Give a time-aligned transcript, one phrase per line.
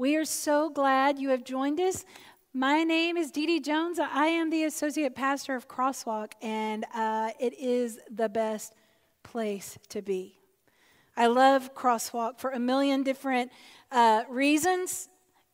[0.00, 2.06] We are so glad you have joined us.
[2.54, 3.98] My name is Dee Dee Jones.
[3.98, 8.72] I am the associate pastor of Crosswalk, and uh, it is the best
[9.22, 10.38] place to be.
[11.18, 13.52] I love Crosswalk for a million different
[13.92, 15.10] uh, reasons,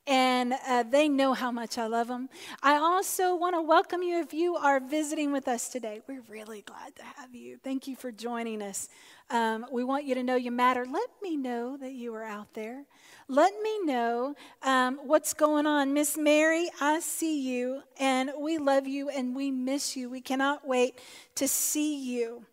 [0.07, 2.29] and uh, they know how much I love them.
[2.63, 6.01] I also want to welcome you if you are visiting with us today.
[6.07, 7.59] We're really glad to have you.
[7.63, 8.89] Thank you for joining us.
[9.31, 10.87] Um, we want you to know you matter.
[10.87, 12.85] Let me know that you are out there.
[13.29, 15.93] Let me know um, what's going on.
[15.93, 20.09] Miss Mary, I see you, and we love you, and we miss you.
[20.09, 21.01] We cannot wait
[21.35, 22.45] to see you.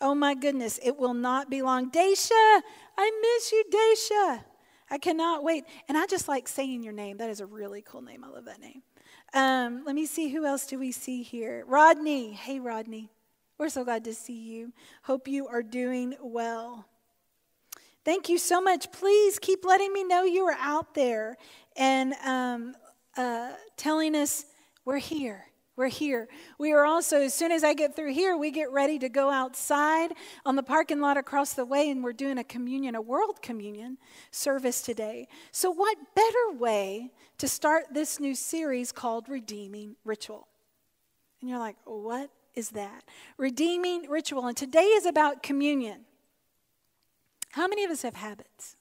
[0.00, 1.90] Oh my goodness, it will not be long.
[1.90, 2.60] Daisha,
[2.96, 4.44] I miss you, Daisha.
[4.90, 5.64] I cannot wait.
[5.88, 7.18] And I just like saying your name.
[7.18, 8.24] That is a really cool name.
[8.24, 8.82] I love that name.
[9.34, 11.64] Um, let me see who else do we see here.
[11.66, 12.32] Rodney.
[12.32, 13.10] Hey, Rodney.
[13.58, 14.72] We're so glad to see you.
[15.02, 16.86] Hope you are doing well.
[18.04, 18.90] Thank you so much.
[18.92, 21.36] Please keep letting me know you are out there
[21.76, 22.74] and um,
[23.16, 24.46] uh, telling us
[24.84, 25.44] we're here.
[25.78, 26.26] We're here.
[26.58, 29.30] We are also, as soon as I get through here, we get ready to go
[29.30, 30.12] outside
[30.44, 33.96] on the parking lot across the way, and we're doing a communion, a world communion
[34.32, 35.28] service today.
[35.52, 40.48] So, what better way to start this new series called Redeeming Ritual?
[41.40, 43.04] And you're like, what is that?
[43.36, 44.48] Redeeming Ritual.
[44.48, 46.00] And today is about communion.
[47.50, 48.76] How many of us have habits?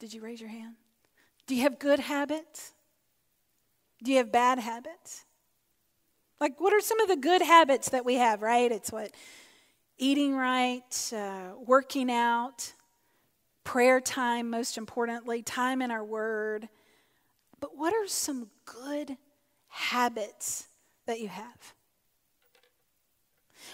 [0.00, 0.74] Did you raise your hand?
[1.46, 2.72] Do you have good habits?
[4.02, 5.24] Do you have bad habits?
[6.40, 8.72] Like, what are some of the good habits that we have, right?
[8.72, 9.10] It's what?
[9.98, 12.72] Eating right, uh, working out,
[13.62, 16.68] prayer time, most importantly, time in our word.
[17.60, 19.18] But what are some good
[19.68, 20.66] habits
[21.06, 21.74] that you have?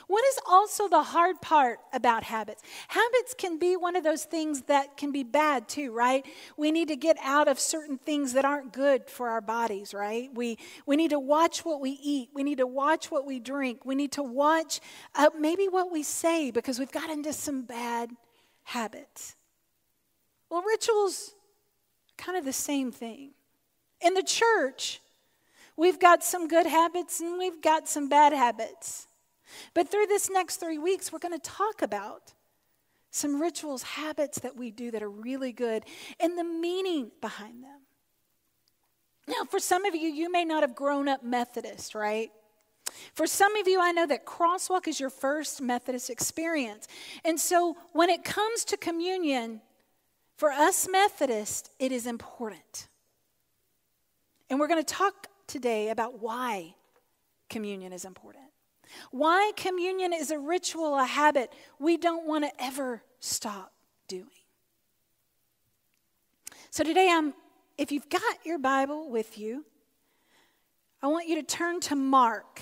[0.08, 2.62] What is also the hard part about habits?
[2.88, 6.24] Habits can be one of those things that can be bad too, right?
[6.56, 10.30] We need to get out of certain things that aren't good for our bodies, right?
[10.32, 12.28] We, we need to watch what we eat.
[12.32, 13.84] We need to watch what we drink.
[13.84, 14.80] We need to watch
[15.16, 18.10] uh, maybe what we say because we've got into some bad
[18.62, 19.34] habits.
[20.48, 21.34] Well, rituals
[22.16, 23.32] kind of the same thing.
[24.00, 25.00] In the church,
[25.76, 29.05] we've got some good habits and we've got some bad habits.
[29.74, 32.32] But through this next three weeks, we're going to talk about
[33.10, 35.84] some rituals, habits that we do that are really good,
[36.20, 37.80] and the meaning behind them.
[39.28, 42.30] Now, for some of you, you may not have grown up Methodist, right?
[43.14, 46.86] For some of you, I know that crosswalk is your first Methodist experience.
[47.24, 49.60] And so when it comes to communion,
[50.36, 52.88] for us Methodists, it is important.
[54.48, 56.74] And we're going to talk today about why
[57.48, 58.45] communion is important.
[59.10, 63.72] Why communion is a ritual, a habit we don't want to ever stop
[64.08, 64.26] doing.
[66.70, 67.34] So today I'm
[67.78, 69.64] if you've got your Bible with you,
[71.02, 72.60] I want you to turn to Mark.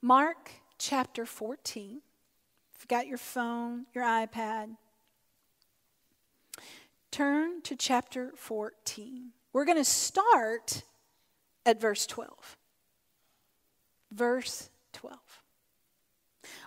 [0.00, 2.00] Mark chapter 14.
[2.74, 4.76] If you've got your phone, your iPad,
[7.10, 9.32] turn to chapter 14.
[9.52, 10.84] We're going to start
[11.66, 12.56] at verse 12
[14.12, 15.18] verse 12.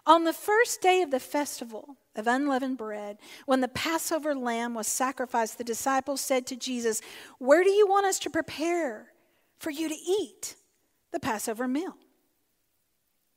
[0.06, 4.88] On the first day of the festival of unleavened bread, when the Passover lamb was
[4.88, 7.02] sacrificed, the disciples said to Jesus,
[7.40, 9.14] Where do you want us to prepare
[9.58, 10.56] for you to eat
[11.12, 11.96] the Passover meal?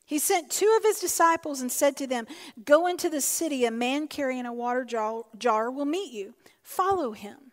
[0.04, 2.26] He sent two of his disciples and said to them,
[2.64, 6.34] Go into the city, a man carrying a water jar, will meet you.
[6.62, 7.52] Follow him.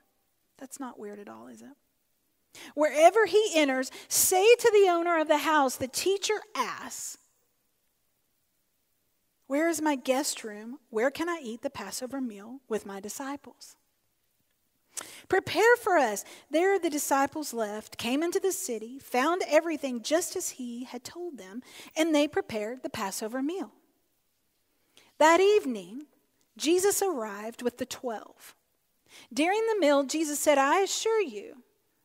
[0.60, 1.68] That's not weird at all, is it?
[2.76, 7.18] Wherever he enters, say to the owner of the house, the teacher asks,
[9.48, 10.80] Where is my guest room?
[10.90, 13.76] Where can I eat the Passover meal with my disciples?
[15.28, 16.24] Prepare for us.
[16.52, 21.38] There the disciples left, came into the city, found everything just as he had told
[21.38, 21.62] them,
[21.96, 23.72] and they prepared the Passover meal.
[25.18, 26.08] That evening,
[26.58, 28.56] Jesus arrived with the twelve.
[29.34, 31.64] During the meal, Jesus said, I assure you,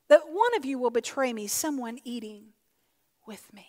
[0.09, 2.49] that one of you will betray me, someone eating
[3.27, 3.67] with me.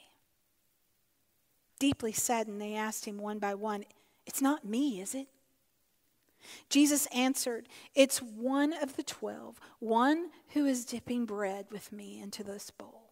[1.80, 3.86] Deeply saddened, they asked him one by one,
[4.26, 5.28] It's not me, is it?
[6.70, 12.44] Jesus answered, It's one of the twelve, one who is dipping bread with me into
[12.44, 13.10] this bowl.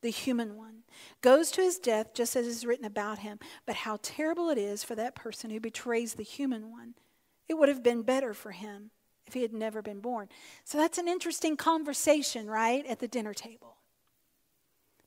[0.00, 0.82] The human one
[1.20, 3.38] goes to his death just as is written about him.
[3.66, 6.94] But how terrible it is for that person who betrays the human one.
[7.48, 8.90] It would have been better for him
[9.32, 10.28] if he had never been born.
[10.64, 13.76] So that's an interesting conversation, right, at the dinner table.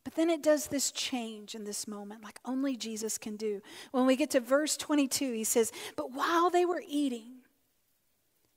[0.03, 3.61] But then it does this change in this moment, like only Jesus can do.
[3.91, 7.41] When we get to verse 22, he says, But while they were eating,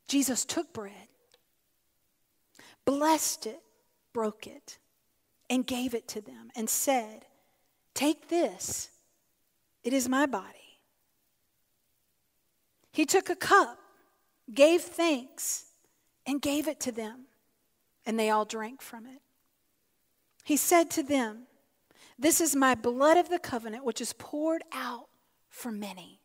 [0.06, 1.08] Jesus took bread,
[2.86, 3.60] blessed it,
[4.14, 4.78] broke it,
[5.50, 7.26] and gave it to them, and said,
[7.92, 8.88] Take this,
[9.84, 10.80] it is my body.
[12.90, 13.78] He took a cup,
[14.52, 15.66] gave thanks,
[16.26, 17.26] and gave it to them,
[18.04, 19.22] and they all drank from it.
[20.44, 21.46] He said to them,
[22.18, 25.08] This is my blood of the covenant, which is poured out
[25.48, 26.20] for many.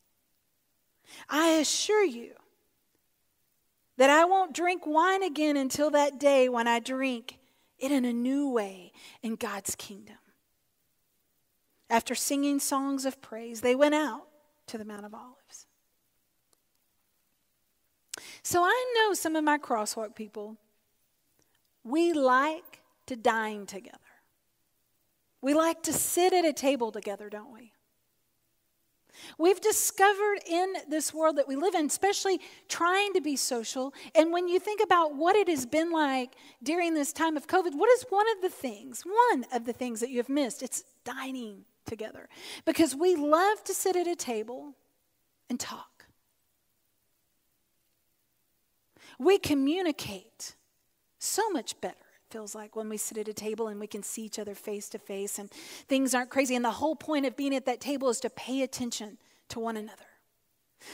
[1.29, 2.33] I assure you
[3.97, 7.39] that I won't drink wine again until that day when I drink
[7.77, 8.91] it in a new way
[9.21, 10.17] in God's kingdom.
[11.89, 14.27] After singing songs of praise, they went out
[14.67, 15.67] to the Mount of Olives.
[18.43, 20.57] So I know some of my crosswalk people,
[21.83, 23.97] we like to dine together.
[25.41, 27.71] We like to sit at a table together, don't we?
[29.37, 34.31] We've discovered in this world that we live in, especially trying to be social, and
[34.31, 37.89] when you think about what it has been like during this time of COVID, what
[37.91, 40.63] is one of the things, one of the things that you have missed?
[40.63, 42.27] It's dining together.
[42.65, 44.73] Because we love to sit at a table
[45.49, 45.92] and talk.
[49.19, 50.55] We communicate
[51.19, 54.03] so much better it feels like when we sit at a table and we can
[54.03, 55.51] see each other face to face and
[55.87, 56.55] things aren't crazy.
[56.55, 59.17] And the whole point of being at that table is to pay attention
[59.49, 60.03] to one another.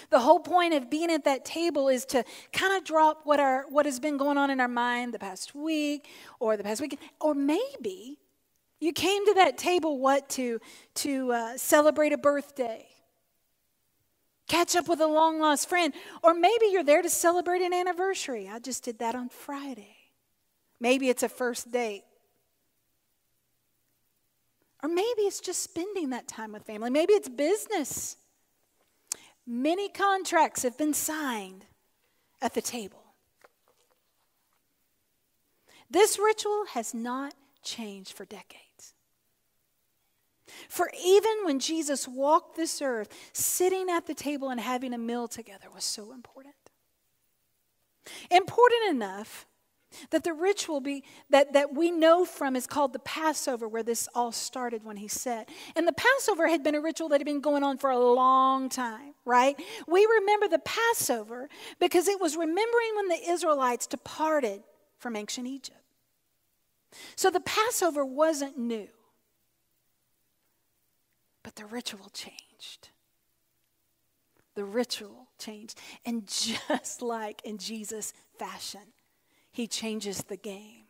[0.10, 2.24] The whole point of being at that table is to
[2.54, 5.56] kind of drop what our what has been going on in our mind the past
[5.56, 6.08] week
[6.40, 8.20] or the past week, or maybe
[8.80, 10.60] you came to that table what to
[10.96, 12.88] to uh, celebrate a birthday,
[14.50, 18.50] catch up with a long lost friend, or maybe you're there to celebrate an anniversary.
[18.52, 19.96] I just did that on Friday.
[20.82, 22.04] Maybe it's a first date.
[24.82, 26.90] Or maybe it's just spending that time with family.
[26.90, 28.18] Maybe it's business.
[29.46, 31.66] Many contracts have been signed
[32.42, 33.04] at the table.
[35.90, 38.69] This ritual has not changed for decades.
[40.70, 45.28] For even when Jesus walked this earth, sitting at the table and having a meal
[45.28, 46.56] together was so important.
[48.32, 49.46] Important enough
[50.12, 54.08] that the ritual be that, that we know from is called the Passover, where this
[54.14, 55.48] all started when he said.
[55.76, 58.70] And the Passover had been a ritual that had been going on for a long
[58.70, 59.56] time, right?
[59.88, 61.50] We remember the Passover
[61.80, 64.62] because it was remembering when the Israelites departed
[65.00, 65.80] from ancient Egypt.
[67.16, 68.88] So the Passover wasn't new,
[71.50, 72.90] but the ritual changed.
[74.54, 75.80] The ritual changed.
[76.06, 78.94] And just like in Jesus' fashion,
[79.52, 80.84] he changes the game.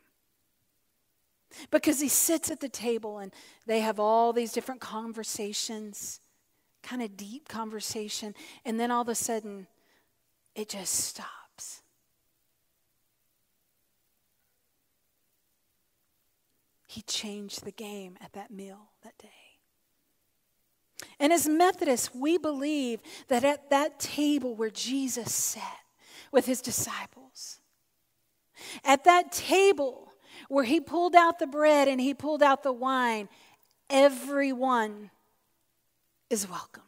[1.71, 3.31] Because he sits at the table and
[3.67, 6.19] they have all these different conversations,
[6.83, 8.35] kind of deep conversation,
[8.65, 9.65] and then all of a sudden
[10.55, 11.83] it just stops.
[16.85, 19.38] He changed the game at that meal that day.
[21.19, 25.79] And as Methodists, we believe that at that table where Jesus sat
[26.31, 27.59] with his disciples,
[28.83, 30.13] at that table
[30.47, 33.29] where he pulled out the bread and he pulled out the wine,
[33.89, 35.11] everyone
[36.29, 36.83] is welcome.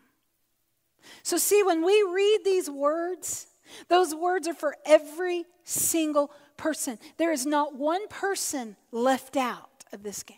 [1.23, 3.47] So, see, when we read these words,
[3.87, 6.99] those words are for every single person.
[7.17, 10.37] There is not one person left out of this game.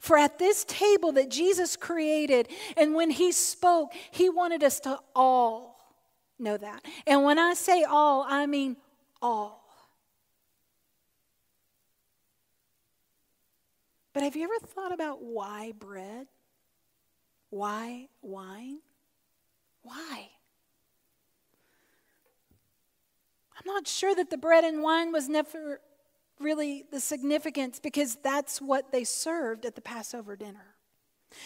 [0.00, 4.98] For at this table that Jesus created, and when he spoke, he wanted us to
[5.14, 5.78] all
[6.38, 6.84] know that.
[7.06, 8.76] And when I say all, I mean
[9.20, 9.64] all.
[14.12, 16.26] But have you ever thought about why bread?
[17.50, 18.78] Why wine?
[19.82, 20.28] Why?
[23.56, 25.80] I'm not sure that the bread and wine was never
[26.40, 30.76] really the significance because that's what they served at the Passover dinner.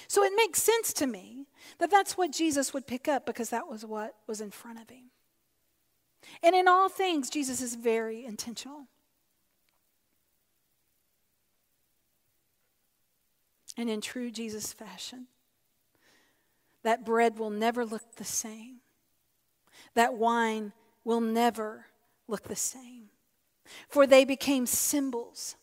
[0.09, 1.47] So it makes sense to me
[1.79, 4.89] that that's what Jesus would pick up because that was what was in front of
[4.89, 5.11] him.
[6.43, 8.87] And in all things, Jesus is very intentional.
[13.77, 15.27] And in true Jesus fashion,
[16.83, 18.77] that bread will never look the same.
[19.95, 20.73] That wine
[21.05, 21.87] will never
[22.29, 23.02] look the same.
[23.89, 25.57] For they became symbols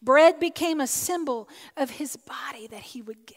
[0.00, 3.36] Bread became a symbol of his body that he would give.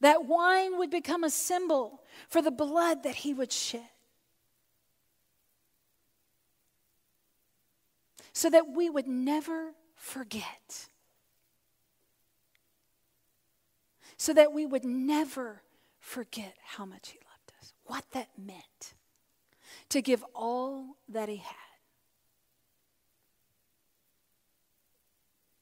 [0.00, 3.88] That wine would become a symbol for the blood that he would shed.
[8.32, 10.88] So that we would never forget.
[14.16, 15.60] so that we would never
[15.98, 17.33] forget how much He loved
[17.86, 18.94] what that meant
[19.90, 21.54] to give all that He had.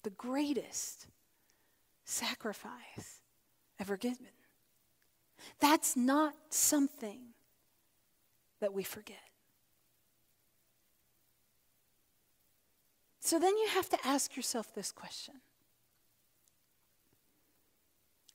[0.02, 1.06] The greatest
[2.04, 3.20] sacrifice
[3.78, 4.26] ever given.
[5.60, 7.20] That's not something
[8.60, 9.16] that we forget.
[13.20, 15.34] So then you have to ask yourself this question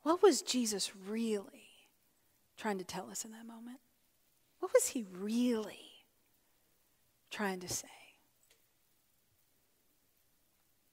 [0.04, 1.67] What was Jesus really
[2.58, 3.80] trying to tell us in that moment?
[4.60, 6.06] What was he really
[7.30, 7.88] trying to say?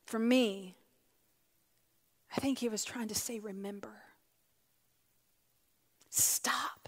[0.05, 0.77] For me,
[2.37, 4.03] I think he was trying to say, Remember.
[6.11, 6.84] Stop.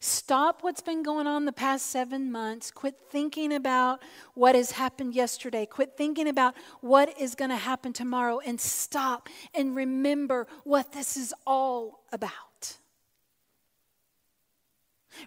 [0.00, 2.70] Stop what's been going on the past seven months.
[2.70, 4.00] Quit thinking about
[4.34, 5.66] what has happened yesterday.
[5.66, 11.16] Quit thinking about what is going to happen tomorrow and stop and remember what this
[11.16, 12.78] is all about.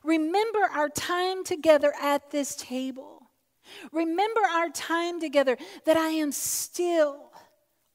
[0.04, 3.30] Remember our time together at this table.
[3.92, 7.32] Remember our time together that I am still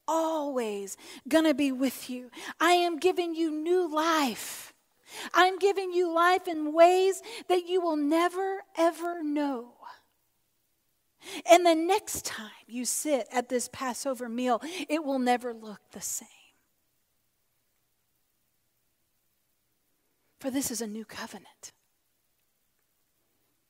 [0.07, 0.95] always
[1.27, 2.29] going to be with you.
[2.59, 4.73] I am giving you new life.
[5.33, 9.73] I'm giving you life in ways that you will never, ever know.
[11.49, 16.01] And the next time you sit at this Passover meal, it will never look the
[16.01, 16.27] same.
[20.39, 21.73] For this is a new covenant.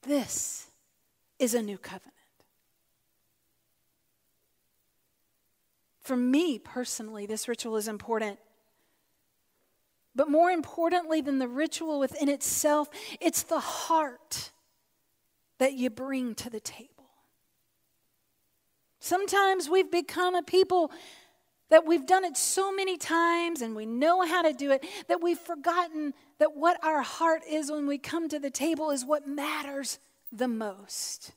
[0.03, 0.67] This
[1.39, 2.13] is a new covenant.
[6.01, 8.39] For me personally, this ritual is important.
[10.17, 12.89] But more importantly than the ritual within itself,
[13.21, 14.51] it's the heart
[15.59, 16.89] that you bring to the table.
[18.99, 20.91] Sometimes we've become a people
[21.69, 25.21] that we've done it so many times and we know how to do it that
[25.21, 29.27] we've forgotten that what our heart is when we come to the table is what
[29.27, 29.99] matters
[30.31, 31.33] the most.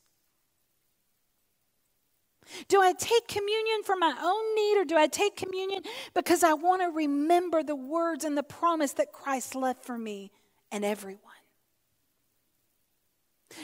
[2.67, 6.53] Do I take communion for my own need or do I take communion because I
[6.53, 10.31] want to remember the words and the promise that Christ left for me
[10.71, 11.19] and everyone?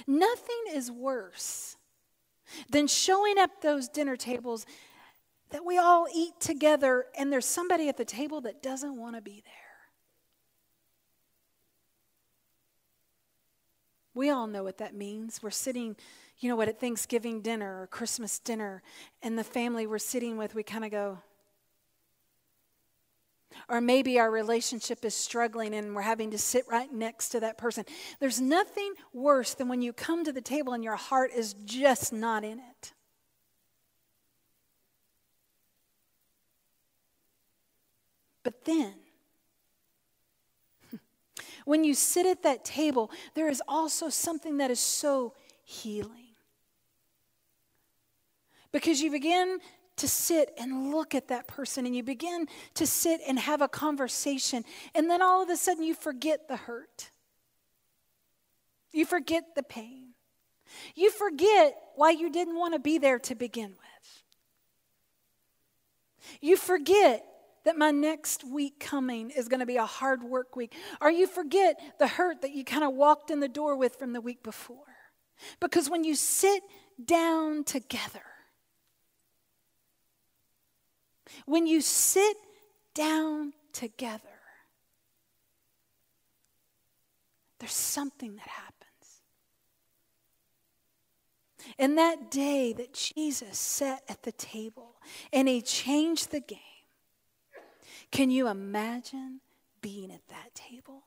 [0.05, 1.77] Nothing is worse
[2.69, 4.65] than showing up those dinner tables
[5.49, 9.21] that we all eat together and there's somebody at the table that doesn't want to
[9.21, 9.53] be there.
[14.13, 15.41] We all know what that means.
[15.43, 15.95] We're sitting
[16.39, 18.83] you know what, at Thanksgiving dinner or Christmas dinner,
[19.23, 21.19] and the family we're sitting with, we kind of go,
[23.69, 27.57] or maybe our relationship is struggling and we're having to sit right next to that
[27.57, 27.85] person.
[28.19, 32.13] There's nothing worse than when you come to the table and your heart is just
[32.13, 32.93] not in it.
[38.43, 38.93] But then,
[41.65, 45.33] when you sit at that table, there is also something that is so
[45.65, 46.26] healing.
[48.71, 49.59] Because you begin
[49.97, 53.67] to sit and look at that person and you begin to sit and have a
[53.67, 57.09] conversation, and then all of a sudden you forget the hurt.
[58.91, 60.09] You forget the pain.
[60.95, 64.23] You forget why you didn't want to be there to begin with.
[66.41, 67.25] You forget
[67.63, 70.73] that my next week coming is going to be a hard work week.
[71.01, 74.13] Or you forget the hurt that you kind of walked in the door with from
[74.13, 74.77] the week before.
[75.59, 76.63] Because when you sit
[77.03, 78.23] down together,
[81.45, 82.37] When you sit
[82.93, 84.21] down together,
[87.59, 88.77] there's something that happens.
[91.77, 94.95] And that day that Jesus sat at the table
[95.33, 96.59] and he changed the game,
[98.11, 99.41] can you imagine
[99.81, 101.03] being at that table?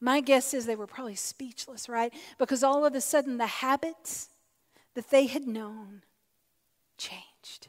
[0.00, 2.12] My guess is they were probably speechless, right?
[2.38, 4.30] Because all of a sudden the habits
[4.94, 6.02] that they had known
[7.00, 7.68] changed.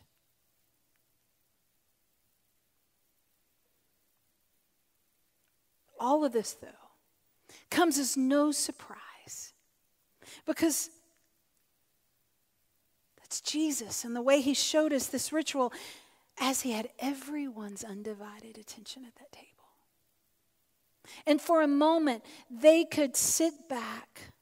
[6.00, 6.68] All of this, though,
[7.70, 9.54] comes as no surprise
[10.46, 10.90] because
[13.18, 15.72] that's Jesus and the way he showed us this ritual
[16.40, 19.48] as he had everyone's undivided attention at that table.
[21.26, 24.34] And for a moment, they could sit back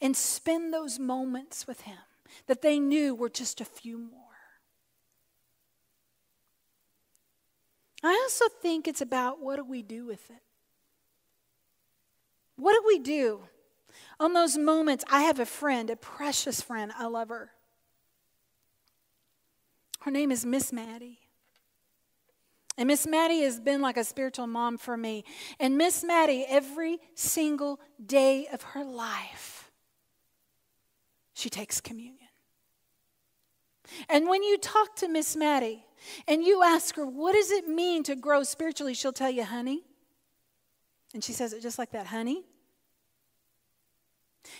[0.00, 1.98] and spend those moments with him
[2.46, 4.20] that they knew were just a few more.
[8.02, 10.42] I also think it's about what do we do with it?
[12.56, 13.42] What do we do
[14.18, 15.04] on those moments?
[15.10, 17.52] I have a friend, a precious friend, I love her.
[20.00, 21.20] Her name is Miss Maddie.
[22.76, 25.24] And Miss Maddie has been like a spiritual mom for me.
[25.60, 29.70] And Miss Maddie, every single day of her life,
[31.34, 32.21] she takes communion.
[34.08, 35.84] And when you talk to Miss Maddie
[36.26, 38.94] and you ask her, what does it mean to grow spiritually?
[38.94, 39.82] She'll tell you, honey.
[41.14, 42.44] And she says it just like that, honey.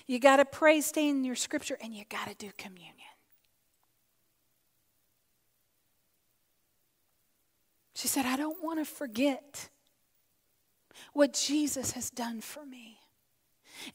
[0.06, 2.96] You got to pray, stay in your scripture, and you got to do communion.
[7.94, 9.68] She said, I don't want to forget
[11.12, 12.98] what Jesus has done for me.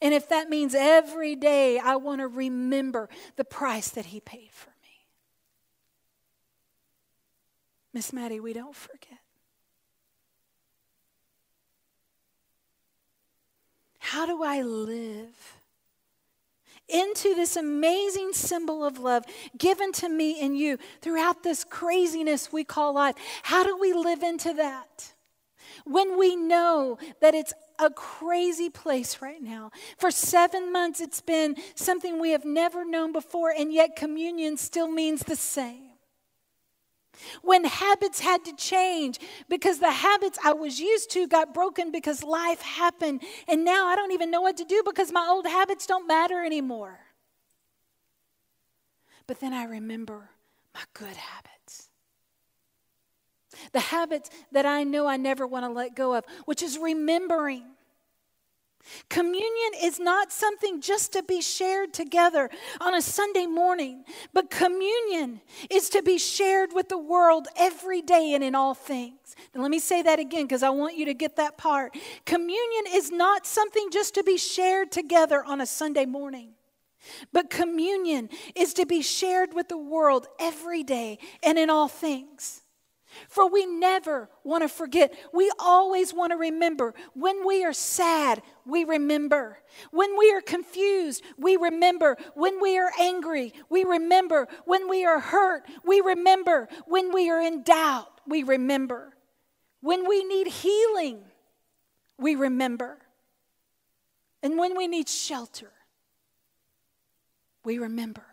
[0.00, 4.50] And if that means every day I want to remember the price that he paid
[4.52, 4.74] for me.
[7.92, 9.18] Miss Maddie, we don't forget.
[13.98, 15.58] How do I live?
[16.88, 19.24] into this amazing symbol of love
[19.56, 23.14] given to me and you throughout this craziness we call life.
[23.42, 25.12] How do we live into that?
[25.84, 29.70] When we know that it's a crazy place right now.
[29.98, 34.88] For seven months, it's been something we have never known before, and yet communion still
[34.88, 35.87] means the same.
[37.42, 42.22] When habits had to change because the habits I was used to got broken because
[42.22, 45.86] life happened, and now I don't even know what to do because my old habits
[45.86, 46.98] don't matter anymore.
[49.26, 50.30] But then I remember
[50.74, 51.88] my good habits.
[53.72, 57.64] The habits that I know I never want to let go of, which is remembering
[59.08, 65.40] Communion is not something just to be shared together on a Sunday morning, but communion
[65.70, 69.36] is to be shared with the world every day and in all things.
[69.54, 71.96] Now, let me say that again because I want you to get that part.
[72.24, 76.50] Communion is not something just to be shared together on a Sunday morning.
[77.32, 82.62] But communion is to be shared with the world every day and in all things.
[83.28, 85.14] For we never want to forget.
[85.32, 86.94] We always want to remember.
[87.14, 89.58] When we are sad, we remember.
[89.90, 92.16] When we are confused, we remember.
[92.34, 94.46] When we are angry, we remember.
[94.64, 96.68] When we are hurt, we remember.
[96.86, 99.14] When we are in doubt, we remember.
[99.80, 101.20] When we need healing,
[102.18, 102.98] we remember.
[104.42, 105.72] And when we need shelter,
[107.64, 108.24] we remember.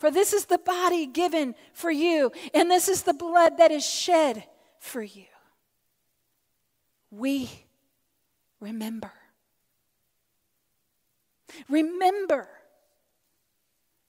[0.00, 3.84] For this is the body given for you, and this is the blood that is
[3.86, 4.44] shed
[4.78, 5.26] for you.
[7.10, 7.50] We
[8.60, 9.12] remember.
[11.68, 12.48] Remember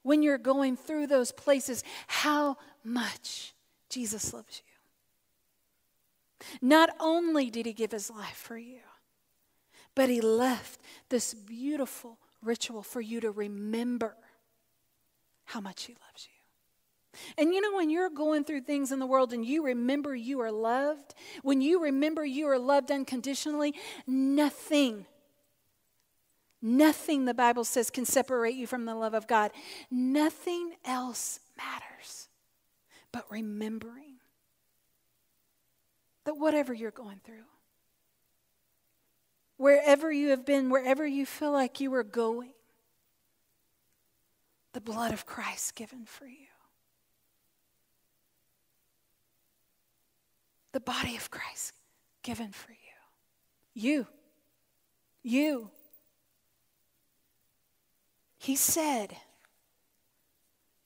[0.03, 3.53] when you're going through those places how much
[3.89, 4.71] Jesus loves you.
[6.61, 8.79] Not only did he give his life for you,
[9.93, 14.15] but he left this beautiful ritual for you to remember
[15.51, 16.41] how much He loves you.
[17.37, 20.39] And you know, when you're going through things in the world and you remember you
[20.39, 23.73] are loved, when you remember you are loved unconditionally,
[24.07, 25.05] nothing,
[26.61, 29.51] nothing, the Bible says, can separate you from the love of God.
[29.89, 32.29] Nothing else matters
[33.11, 34.15] but remembering
[36.23, 37.43] that whatever you're going through,
[39.57, 42.53] wherever you have been, wherever you feel like you are going,
[44.73, 46.47] the blood of Christ given for you.
[50.71, 51.73] The body of Christ
[52.23, 52.77] given for you.
[53.73, 54.07] You.
[55.23, 55.69] You.
[58.37, 59.15] He said,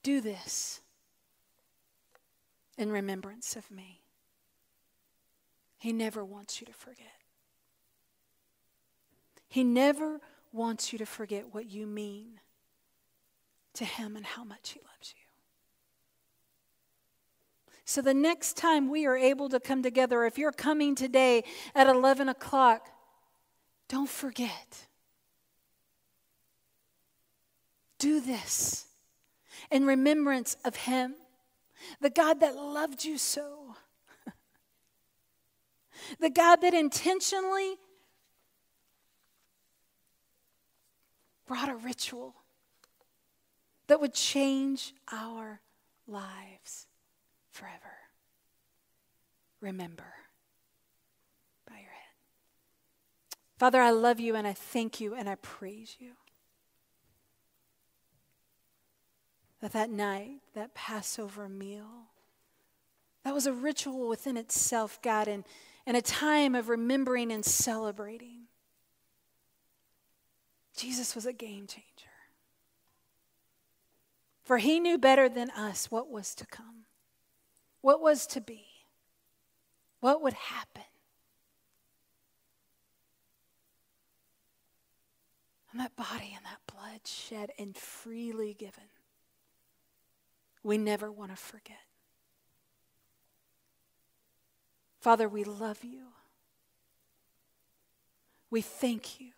[0.04, 0.82] Do this
[2.78, 4.02] in remembrance of me.
[5.78, 7.06] He never wants you to forget.
[9.48, 10.20] He never
[10.52, 12.40] wants you to forget what you mean
[13.76, 15.26] to Him and how much He loves you.
[17.86, 21.44] So the next time we are able to come together, if you're coming today
[21.76, 22.90] at 11 o'clock,
[23.88, 24.88] don't forget.
[28.00, 28.88] Do this
[29.72, 31.16] in remembrance of Him,
[32.02, 33.76] the God that loved you so,
[36.20, 37.76] the God that intentionally
[41.46, 42.34] brought a ritual
[43.88, 45.62] that would change our
[46.08, 46.88] lives
[47.52, 47.96] forever.
[49.62, 50.14] Remember.
[51.68, 52.16] Bow your head.
[53.58, 56.12] Father, I love you and I thank you and I praise you.
[59.62, 62.10] That that night, that Passover meal,
[63.24, 65.44] that was a ritual within itself, God, and,
[65.88, 68.44] and a time of remembering and celebrating.
[70.78, 72.15] Jesus was a game changer.
[74.46, 76.86] For he knew better than us what was to come,
[77.82, 78.68] what was to be,
[80.00, 80.84] what would happen.
[85.72, 88.84] And that body and that blood shed and freely given,
[90.64, 91.78] we never want to forget.
[95.02, 96.04] Father, we love you.
[98.52, 99.32] We thank you.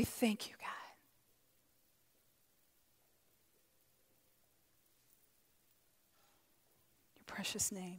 [0.00, 0.66] We thank you, God.
[7.18, 7.98] Your precious name.